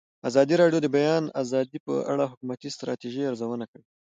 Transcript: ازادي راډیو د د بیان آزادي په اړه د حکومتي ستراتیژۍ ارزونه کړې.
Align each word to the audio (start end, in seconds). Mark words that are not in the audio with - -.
ازادي 0.29 0.55
راډیو 0.61 0.79
د 0.81 0.85
د 0.85 0.87
بیان 0.95 1.23
آزادي 1.41 1.77
په 1.85 1.93
اړه 2.11 2.23
د 2.25 2.29
حکومتي 2.31 2.69
ستراتیژۍ 2.75 3.23
ارزونه 3.29 3.65
کړې. 3.71 3.83